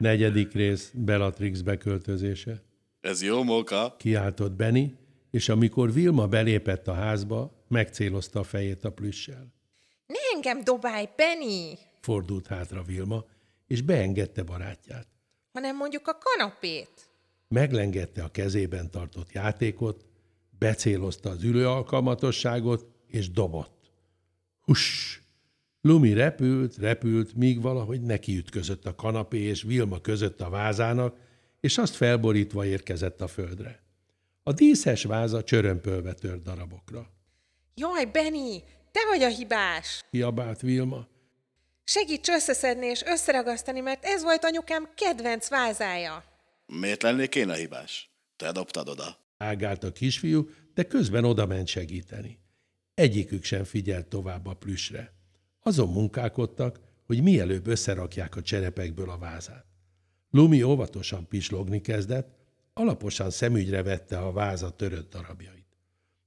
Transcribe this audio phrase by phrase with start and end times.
[0.00, 2.62] Negyedik rész Bellatrix beköltözése.
[3.00, 3.94] Ez jó móka.
[3.98, 4.86] Kiáltott Benny,
[5.30, 9.54] és amikor Vilma belépett a házba, megcélozta a fejét a plüssel.
[10.06, 11.78] Ne engem dobálj, Benny!
[12.00, 13.24] Fordult hátra Vilma,
[13.66, 15.06] és beengedte barátját.
[15.52, 17.10] Hanem mondjuk a kanapét.
[17.48, 20.06] Meglengette a kezében tartott játékot,
[20.58, 23.90] becélozta az ülő alkalmatosságot, és dobott.
[24.60, 25.19] Huss!
[25.80, 31.16] Lumi repült, repült, míg valahogy nekiütközött a kanapé és Vilma között a vázának,
[31.60, 33.82] és azt felborítva érkezett a földre.
[34.42, 37.10] A díszes váza csörömpölve tört darabokra.
[37.74, 40.04] Jaj, Benny, te vagy a hibás!
[40.10, 41.08] Kiabált Vilma.
[41.84, 46.24] Segíts összeszedni és összeragasztani, mert ez volt anyukám kedvenc vázája.
[46.66, 48.10] Miért lennék én a hibás?
[48.36, 49.18] Te dobtad oda.
[49.38, 52.38] Ágált a kisfiú, de közben oda ment segíteni.
[52.94, 55.19] Egyikük sem figyelt tovább a plüsre.
[55.60, 59.64] Azon munkálkodtak, hogy mielőbb összerakják a cserepekből a vázát.
[60.30, 62.38] Lumi óvatosan pislogni kezdett,
[62.72, 65.66] alaposan szemügyre vette a váza törött darabjait.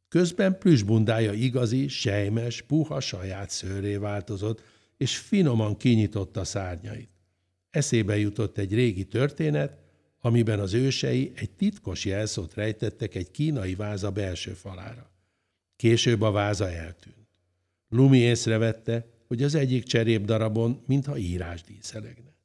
[0.07, 4.63] Közben plüsbundája igazi, sejmes, puha saját szőré változott,
[4.97, 7.09] és finoman kinyitotta szárnyait.
[7.69, 9.77] Eszébe jutott egy régi történet,
[10.19, 15.11] amiben az ősei egy titkos jelszót rejtettek egy kínai váza belső falára.
[15.75, 17.27] Később a váza eltűnt.
[17.89, 22.35] Lumi észrevette, hogy az egyik cserép darabon mintha írás díszelegne.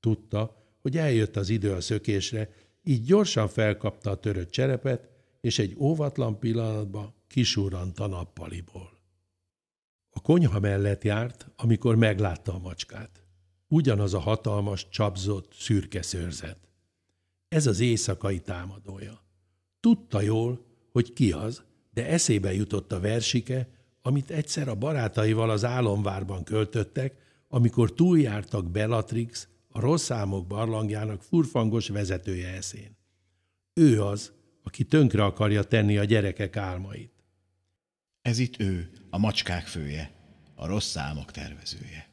[0.00, 2.50] Tudta, hogy eljött az idő a szökésre,
[2.82, 5.08] így gyorsan felkapta a törött cserepet,
[5.40, 9.00] és egy óvatlan pillanatban kisurrant a nappaliból.
[10.10, 13.22] A konyha mellett járt, amikor meglátta a macskát.
[13.68, 16.58] Ugyanaz a hatalmas, csapzott, szürke szőrzet.
[17.48, 19.22] Ez az éjszakai támadója.
[19.80, 21.62] Tudta jól, hogy ki az,
[21.94, 23.68] de eszébe jutott a versike,
[24.06, 27.14] amit egyszer a barátaival az álomvárban költöttek,
[27.48, 32.96] amikor túljártak Bellatrix, a rossz álmok barlangjának furfangos vezetője eszén.
[33.74, 34.32] Ő az,
[34.62, 37.12] aki tönkre akarja tenni a gyerekek álmait.
[38.22, 40.10] Ez itt ő, a macskák fője,
[40.54, 42.08] a rossz álmok tervezője.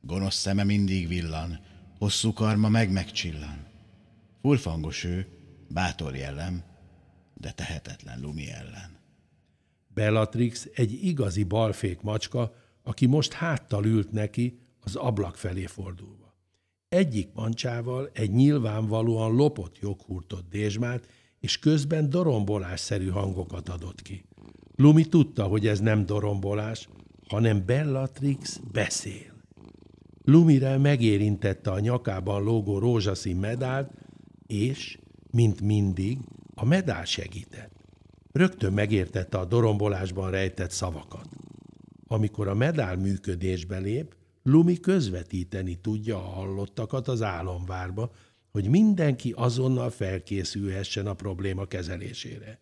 [0.00, 1.60] Gonosz szeme mindig villan,
[1.98, 3.66] hosszú karma meg-megcsillan.
[4.40, 5.26] Furfangos ő,
[5.68, 6.62] bátor jellem,
[7.34, 9.01] de tehetetlen Lumi ellen.
[9.94, 16.34] Bellatrix egy igazi balfék macska, aki most háttal ült neki, az ablak felé fordulva.
[16.88, 21.08] Egyik mancsával egy nyilvánvalóan lopott joghurtot dézsmált,
[21.38, 24.24] és közben dorombolásszerű hangokat adott ki.
[24.76, 26.88] Lumi tudta, hogy ez nem dorombolás,
[27.28, 29.32] hanem Bellatrix beszél.
[30.24, 33.90] Lumire megérintette a nyakában lógó rózsaszín medált,
[34.46, 34.98] és,
[35.30, 36.18] mint mindig,
[36.54, 37.81] a medál segített.
[38.32, 41.28] Rögtön megértette a dorombolásban rejtett szavakat.
[42.06, 48.12] Amikor a medál működésbe lép, Lumi közvetíteni tudja a hallottakat az álomvárba,
[48.50, 52.60] hogy mindenki azonnal felkészülhessen a probléma kezelésére.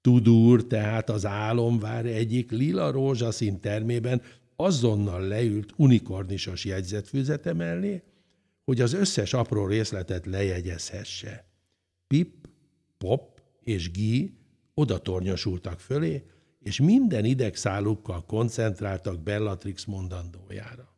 [0.00, 4.22] Tudúr tehát az álomvár egyik lila rózsaszín termében
[4.56, 8.02] azonnal leült unikornisos jegyzetfüzete mellé,
[8.64, 11.46] hogy az összes apró részletet lejegyezhesse.
[12.06, 12.48] Pip,
[12.98, 14.37] Pop és Guy
[14.78, 16.24] oda tornyosultak fölé,
[16.60, 20.96] és minden idegszálukkal koncentráltak Bellatrix mondandójára.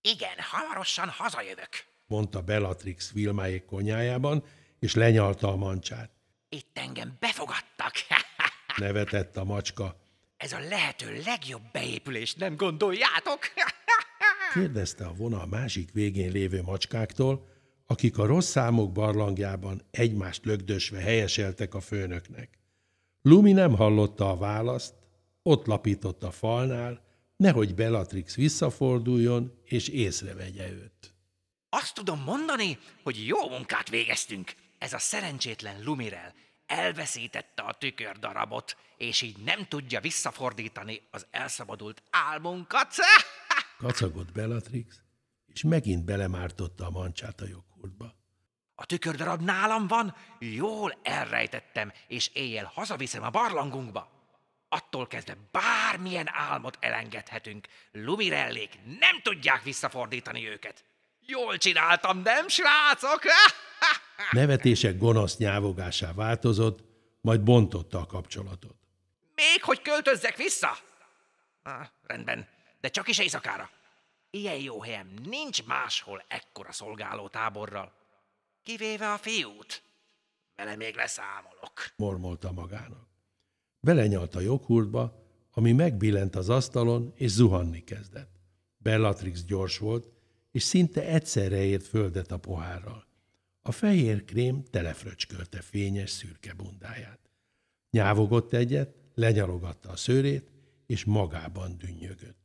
[0.00, 1.68] Igen, hamarosan hazajövök,
[2.06, 4.44] mondta Bellatrix Vilmáék konyájában,
[4.78, 6.10] és lenyalta a mancsát.
[6.48, 7.92] Itt engem befogadtak.
[8.76, 10.00] Nevetett a macska.
[10.36, 13.38] Ez a lehető legjobb beépülés, nem gondoljátok?
[14.54, 17.48] Kérdezte a vonal másik végén lévő macskáktól,
[17.86, 22.62] akik a rossz számok barlangjában egymást lögdösve helyeseltek a főnöknek.
[23.26, 24.94] Lumi nem hallotta a választ,
[25.42, 27.04] ott lapított a falnál,
[27.36, 31.14] nehogy Bellatrix visszaforduljon és észrevegye őt.
[31.68, 34.54] Azt tudom mondani, hogy jó munkát végeztünk.
[34.78, 36.34] Ez a szerencsétlen Lumirel
[36.66, 42.94] elveszítette a tükördarabot, és így nem tudja visszafordítani az elszabadult álmunkat.
[43.78, 45.00] Kacagott Bellatrix,
[45.46, 48.23] és megint belemártotta a mancsát a joghurtba.
[48.74, 54.08] A tükördarab nálam van, jól elrejtettem, és éjjel hazaviszem a barlangunkba.
[54.68, 60.84] Attól kezdve bármilyen álmot elengedhetünk, Lumirellék nem tudják visszafordítani őket.
[61.20, 63.22] Jól csináltam, nem, srácok?
[64.30, 66.78] Nevetések gonosz nyávogásá változott,
[67.20, 68.74] majd bontotta a kapcsolatot.
[69.34, 70.76] Még hogy költözzek vissza?
[71.62, 72.48] Ah, rendben,
[72.80, 73.70] de csak is éjszakára.
[74.30, 77.92] Ilyen jó helyem nincs máshol ekkora szolgáló táborral.
[78.64, 79.82] Kivéve a fiút.
[80.56, 81.72] Vele még leszámolok.
[81.96, 83.08] Mormolta magának.
[83.80, 88.40] Belenyalt a joghurtba, ami megbillent az asztalon, és zuhanni kezdett.
[88.76, 90.10] Bellatrix gyors volt,
[90.50, 93.06] és szinte egyszerre ért földet a pohárral.
[93.62, 97.30] A fehér krém telefröcskölte fényes szürke bundáját.
[97.90, 100.50] Nyávogott egyet, lenyalogatta a szőrét,
[100.86, 102.38] és magában dünnyögött.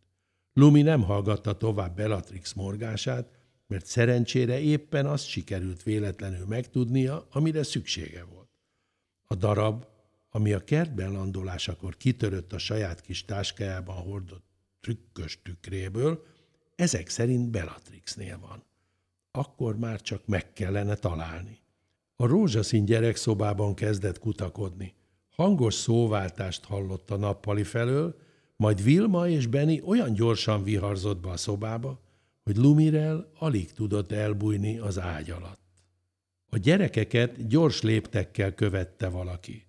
[0.53, 3.38] Lumi nem hallgatta tovább Bellatrix morgását,
[3.69, 8.49] mert szerencsére éppen azt sikerült véletlenül megtudnia, amire szüksége volt.
[9.25, 9.85] A darab,
[10.29, 14.45] ami a kertben landolásakor kitörött a saját kis táskájában hordott
[14.81, 16.25] trükkös tükréből,
[16.75, 18.63] ezek szerint Bellatrixnél van.
[19.31, 21.59] Akkor már csak meg kellene találni.
[22.15, 24.93] A rózsaszín gyerekszobában kezdett kutakodni.
[25.29, 28.19] Hangos szóváltást hallott a nappali felől,
[28.55, 31.99] majd Vilma és Benny olyan gyorsan viharzott be a szobába,
[32.49, 35.61] hogy Lumirel alig tudott elbújni az ágy alatt.
[36.49, 39.67] A gyerekeket gyors léptekkel követte valaki.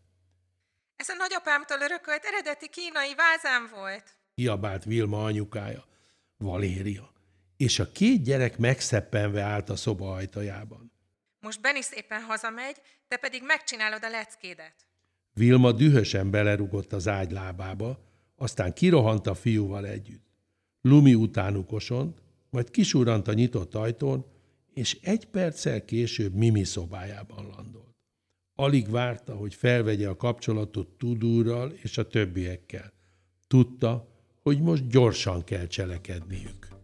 [0.96, 4.04] Ez a nagyapámtól örökölt eredeti kínai vázám volt.
[4.34, 5.84] Kiabált Vilma anyukája,
[6.36, 7.12] Valéria,
[7.56, 10.92] és a két gyerek megszeppenve állt a szoba ajtajában.
[11.40, 12.76] Most Benny szépen hazamegy,
[13.08, 14.74] te pedig megcsinálod a leckédet.
[15.32, 17.98] Vilma dühösen belerugott az ágy lábába,
[18.36, 20.28] aztán kirohant a fiúval együtt.
[20.80, 24.24] Lumi utánuk osont, majd kisurrant a nyitott ajtón,
[24.74, 27.96] és egy perccel később Mimi szobájában landolt.
[28.54, 32.92] Alig várta, hogy felvegye a kapcsolatot Tudúrral és a többiekkel.
[33.46, 34.08] Tudta,
[34.42, 36.79] hogy most gyorsan kell cselekedniük.